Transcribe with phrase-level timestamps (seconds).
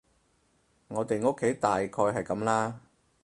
[0.87, 2.81] 我哋屋企大概係噉啦